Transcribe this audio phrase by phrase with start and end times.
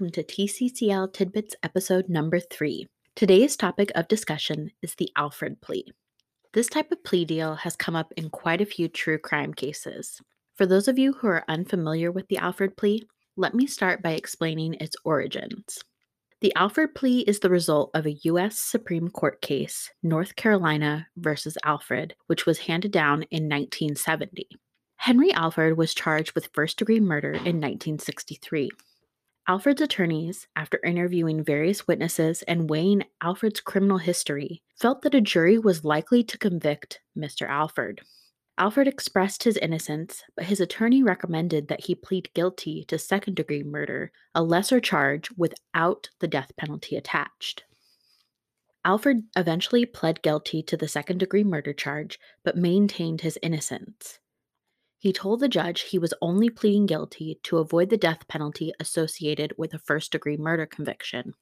[0.00, 2.86] welcome to TCCL Tidbits episode number three.
[3.14, 5.84] Today's topic of discussion is the Alford plea.
[6.54, 10.18] This type of plea deal has come up in quite a few true crime cases.
[10.54, 13.06] For those of you who are unfamiliar with the Alford plea,
[13.36, 15.80] let me start by explaining its origins.
[16.40, 18.58] The Alford plea is the result of a U.S.
[18.58, 24.48] Supreme Court case, North Carolina versus Alford, which was handed down in 1970.
[24.96, 28.70] Henry Alford was charged with first degree murder in 1963.
[29.48, 35.58] Alford's attorneys, after interviewing various witnesses and weighing Alford's criminal history, felt that a jury
[35.58, 37.48] was likely to convict Mr.
[37.48, 38.02] Alford.
[38.58, 43.62] Alford expressed his innocence, but his attorney recommended that he plead guilty to second degree
[43.62, 47.64] murder, a lesser charge without the death penalty attached.
[48.84, 54.19] Alford eventually pled guilty to the second degree murder charge, but maintained his innocence.
[55.00, 59.54] He told the judge he was only pleading guilty to avoid the death penalty associated
[59.56, 61.32] with a first degree murder conviction.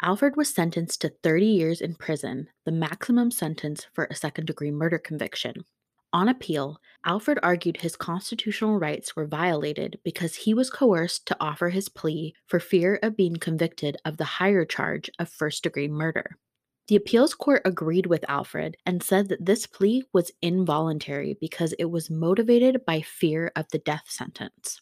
[0.00, 4.70] Alford was sentenced to 30 years in prison, the maximum sentence for a second degree
[4.70, 5.64] murder conviction.
[6.12, 11.70] On appeal, Alford argued his constitutional rights were violated because he was coerced to offer
[11.70, 16.38] his plea for fear of being convicted of the higher charge of first degree murder.
[16.88, 21.84] The appeals court agreed with Alford and said that this plea was involuntary because it
[21.84, 24.80] was motivated by fear of the death sentence.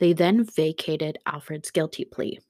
[0.00, 2.40] They then vacated Alford's guilty plea.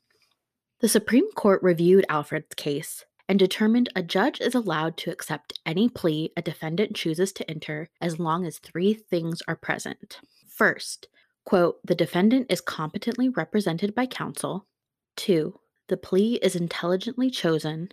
[0.80, 5.90] The Supreme Court reviewed Alford's case and determined a judge is allowed to accept any
[5.90, 10.20] plea a defendant chooses to enter as long as three things are present.
[10.48, 11.08] First,
[11.44, 14.66] quote, the defendant is competently represented by counsel.
[15.14, 17.90] Two, the plea is intelligently chosen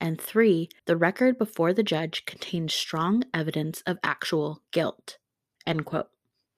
[0.00, 5.18] and three, the record before the judge contained strong evidence of actual guilt.
[5.66, 6.08] End quote.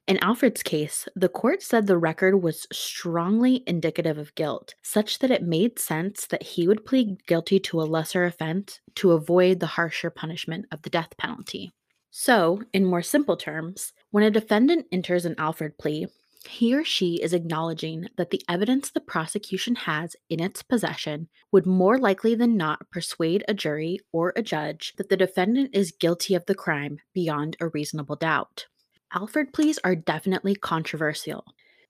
[0.05, 5.31] In Alford's case, the court said the record was strongly indicative of guilt, such that
[5.31, 9.65] it made sense that he would plead guilty to a lesser offense to avoid the
[9.65, 11.71] harsher punishment of the death penalty.
[12.11, 16.07] So, in more simple terms, when a defendant enters an Alfred plea,
[16.47, 21.65] he or she is acknowledging that the evidence the prosecution has in its possession would
[21.65, 26.35] more likely than not persuade a jury or a judge that the defendant is guilty
[26.35, 28.67] of the crime beyond a reasonable doubt.
[29.13, 31.45] Alford pleas are definitely controversial.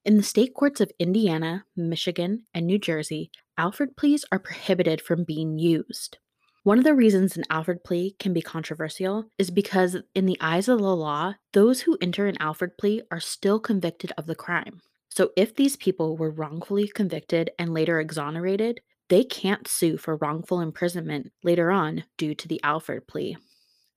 [0.05, 5.23] In the state courts of Indiana, Michigan, and New Jersey, Alford pleas are prohibited from
[5.23, 6.17] being used.
[6.63, 10.69] One of the reasons an Alford plea can be controversial is because, in the eyes
[10.69, 14.79] of the law, those who enter an Alford plea are still convicted of the crime.
[15.09, 18.79] So, if these people were wrongfully convicted and later exonerated,
[19.09, 23.35] they can't sue for wrongful imprisonment later on due to the Alford plea.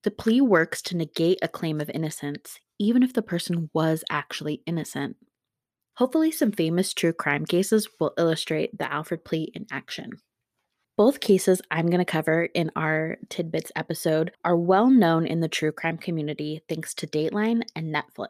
[0.03, 4.65] The plea works to negate a claim of innocence, even if the person was actually
[4.67, 5.17] innocent.
[5.99, 10.11] Hopefully, some famous true crime cases will illustrate the Alford plea in action.
[10.97, 15.49] Both cases I'm going to cover in our Tidbits episode are well known in the
[15.49, 18.29] true crime community thanks to Dateline and Netflix.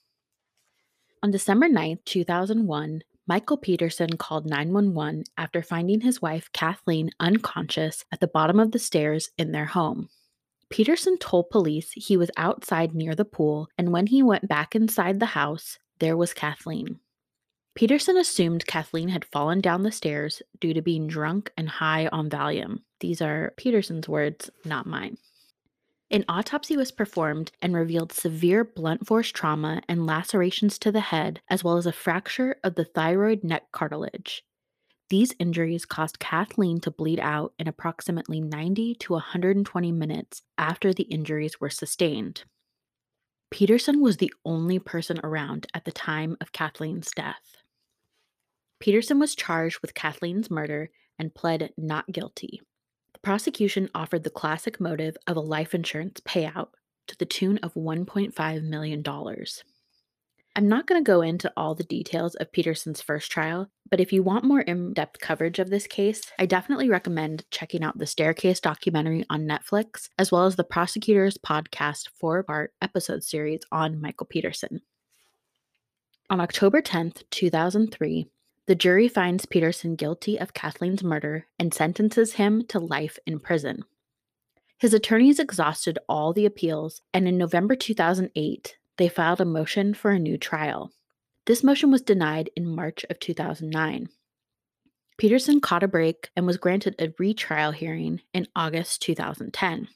[1.22, 8.18] On December 9, 2001, Michael Peterson called 911 after finding his wife Kathleen unconscious at
[8.18, 10.08] the bottom of the stairs in their home.
[10.68, 15.20] Peterson told police he was outside near the pool, and when he went back inside
[15.20, 16.98] the house, there was Kathleen.
[17.76, 22.30] Peterson assumed Kathleen had fallen down the stairs due to being drunk and high on
[22.30, 22.78] Valium.
[23.00, 25.18] These are Peterson's words, not mine.
[26.10, 31.42] An autopsy was performed and revealed severe blunt force trauma and lacerations to the head,
[31.50, 34.42] as well as a fracture of the thyroid neck cartilage.
[35.10, 41.04] These injuries caused Kathleen to bleed out in approximately 90 to 120 minutes after the
[41.04, 42.44] injuries were sustained.
[43.50, 47.56] Peterson was the only person around at the time of Kathleen's death.
[48.78, 52.60] Peterson was charged with Kathleen's murder and pled not guilty.
[53.12, 56.68] The prosecution offered the classic motive of a life insurance payout
[57.08, 59.02] to the tune of $1.5 million.
[60.56, 64.10] I'm not going to go into all the details of Peterson's first trial, but if
[64.10, 68.06] you want more in depth coverage of this case, I definitely recommend checking out the
[68.06, 74.00] Staircase documentary on Netflix, as well as the Prosecutor's podcast four part episode series on
[74.00, 74.80] Michael Peterson.
[76.30, 78.26] On October 10th, 2003,
[78.66, 83.84] the jury finds Peterson guilty of Kathleen's murder and sentences him to life in prison.
[84.78, 90.10] His attorneys exhausted all the appeals, and in November 2008, they filed a motion for
[90.10, 90.90] a new trial.
[91.46, 94.08] This motion was denied in March of 2009.
[95.16, 99.88] Peterson caught a break and was granted a retrial hearing in August 2010.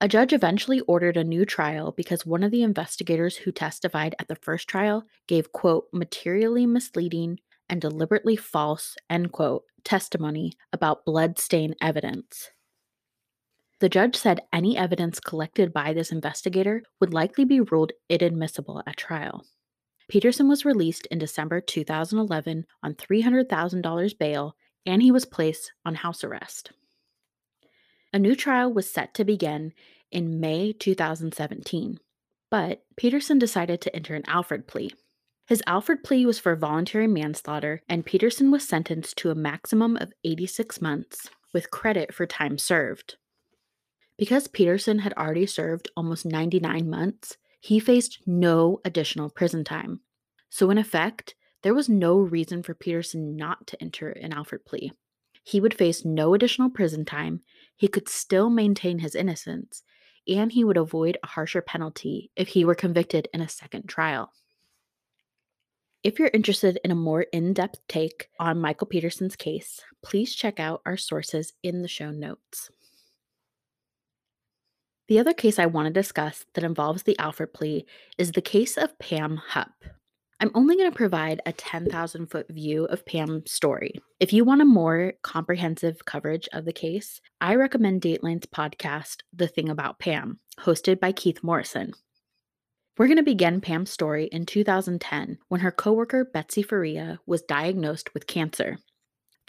[0.00, 4.28] A judge eventually ordered a new trial because one of the investigators who testified at
[4.28, 7.38] the first trial gave, quote, materially misleading
[7.70, 12.50] and deliberately false, end quote, testimony about bloodstain evidence.
[13.78, 18.98] The judge said any evidence collected by this investigator would likely be ruled inadmissible at
[18.98, 19.46] trial.
[20.08, 26.24] Peterson was released in December 2011 on $300,000 bail and he was placed on house
[26.24, 26.72] arrest.
[28.12, 29.72] A new trial was set to begin
[30.10, 32.00] in May 2017,
[32.50, 34.92] but Peterson decided to enter an Alford plea.
[35.50, 40.12] His Alford plea was for voluntary manslaughter, and Peterson was sentenced to a maximum of
[40.22, 43.16] 86 months with credit for time served.
[44.16, 50.02] Because Peterson had already served almost 99 months, he faced no additional prison time.
[50.50, 54.92] So, in effect, there was no reason for Peterson not to enter an Alford plea.
[55.42, 57.40] He would face no additional prison time,
[57.74, 59.82] he could still maintain his innocence,
[60.28, 64.32] and he would avoid a harsher penalty if he were convicted in a second trial.
[66.02, 70.58] If you're interested in a more in depth take on Michael Peterson's case, please check
[70.58, 72.70] out our sources in the show notes.
[75.08, 77.84] The other case I want to discuss that involves the Alford plea
[78.16, 79.74] is the case of Pam Hupp.
[80.40, 84.00] I'm only going to provide a 10,000 foot view of Pam's story.
[84.20, 89.48] If you want a more comprehensive coverage of the case, I recommend Dateline's podcast, The
[89.48, 91.92] Thing About Pam, hosted by Keith Morrison.
[92.98, 98.12] We're going to begin Pam's story in 2010 when her coworker Betsy Faria was diagnosed
[98.12, 98.78] with cancer.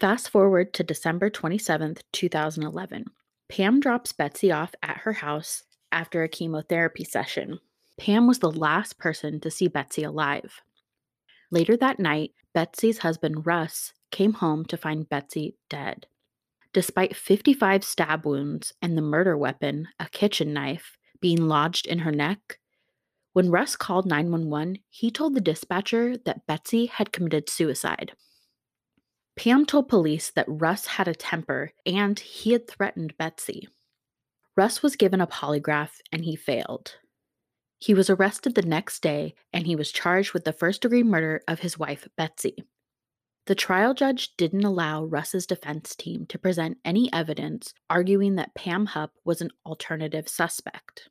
[0.00, 3.04] Fast forward to December 27, 2011.
[3.48, 7.60] Pam drops Betsy off at her house after a chemotherapy session.
[7.98, 10.62] Pam was the last person to see Betsy alive.
[11.50, 16.06] Later that night, Betsy's husband Russ came home to find Betsy dead.
[16.72, 22.12] Despite 55 stab wounds and the murder weapon, a kitchen knife, being lodged in her
[22.12, 22.58] neck,
[23.32, 28.12] when Russ called 911, he told the dispatcher that Betsy had committed suicide.
[29.36, 33.68] Pam told police that Russ had a temper and he had threatened Betsy.
[34.56, 36.96] Russ was given a polygraph and he failed.
[37.78, 41.40] He was arrested the next day and he was charged with the first degree murder
[41.48, 42.62] of his wife, Betsy.
[43.46, 48.86] The trial judge didn't allow Russ's defense team to present any evidence arguing that Pam
[48.86, 51.08] Hupp was an alternative suspect.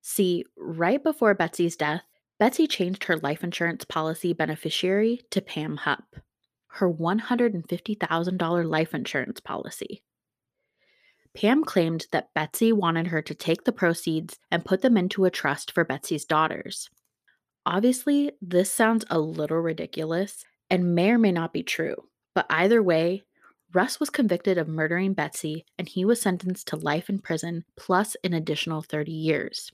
[0.00, 2.04] See, right before Betsy's death,
[2.38, 6.04] Betsy changed her life insurance policy beneficiary to Pam Hupp
[6.78, 10.02] her $150,000 life insurance policy.
[11.34, 15.30] Pam claimed that Betsy wanted her to take the proceeds and put them into a
[15.30, 16.88] trust for Betsy's daughters.
[17.66, 21.96] Obviously, this sounds a little ridiculous and may or may not be true,
[22.34, 23.22] but either way,
[23.74, 28.16] Russ was convicted of murdering Betsy and he was sentenced to life in prison plus
[28.24, 29.70] an additional 30 years.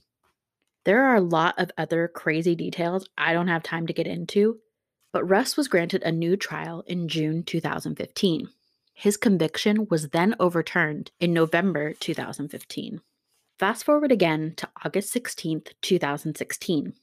[0.85, 4.59] There are a lot of other crazy details I don't have time to get into,
[5.11, 8.49] but Russ was granted a new trial in June 2015.
[8.93, 13.01] His conviction was then overturned in November 2015.
[13.57, 16.93] Fast forward again to August 16, 2016.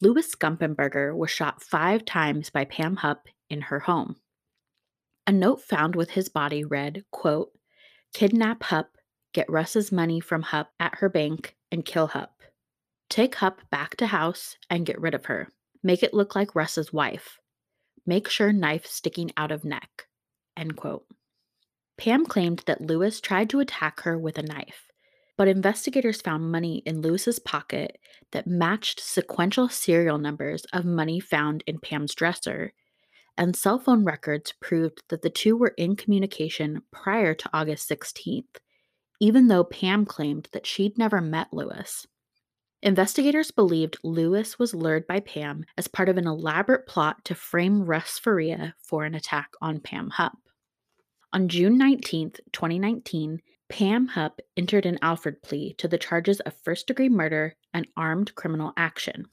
[0.00, 4.16] Louis Gumpenberger was shot five times by Pam Hupp in her home.
[5.26, 7.50] A note found with his body read, quote,
[8.14, 8.96] Kidnap Hupp,
[9.32, 12.35] get Russ's money from Hupp at her bank, and kill Hupp.
[13.08, 15.52] Take Hupp back to house and get rid of her.
[15.82, 17.38] Make it look like Russ's wife.
[18.04, 20.06] Make sure knife sticking out of neck.
[20.56, 21.06] End quote.
[21.96, 24.86] Pam claimed that Lewis tried to attack her with a knife,
[25.36, 27.98] but investigators found money in Lewis's pocket
[28.32, 32.74] that matched sequential serial numbers of money found in Pam's dresser,
[33.38, 38.56] and cell phone records proved that the two were in communication prior to August 16th,
[39.20, 42.06] even though Pam claimed that she'd never met Louis.
[42.86, 47.84] Investigators believed Lewis was lured by Pam as part of an elaborate plot to frame
[47.84, 50.38] Russ Faria for an attack on Pam Hupp.
[51.32, 56.86] On June 19, 2019, Pam Hupp entered an Alford plea to the charges of first
[56.86, 59.24] degree murder and armed criminal action.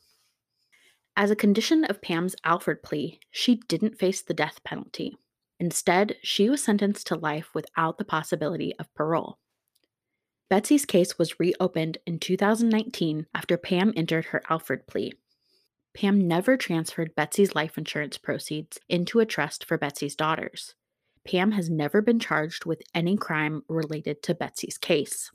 [1.16, 5.16] As a condition of Pam's Alford plea, she didn't face the death penalty.
[5.60, 9.38] Instead, she was sentenced to life without the possibility of parole.
[10.54, 15.14] Betsy's case was reopened in 2019 after Pam entered her Alford plea.
[15.96, 20.76] Pam never transferred Betsy's life insurance proceeds into a trust for Betsy's daughters.
[21.28, 25.32] Pam has never been charged with any crime related to Betsy's case.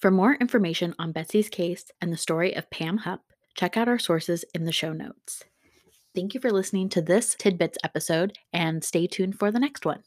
[0.00, 3.22] For more information on Betsy's case and the story of Pam Hupp,
[3.54, 5.44] check out our sources in the show notes.
[6.16, 10.02] Thank you for listening to this Tidbits episode and stay tuned for the next one.